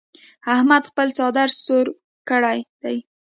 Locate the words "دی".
2.83-2.97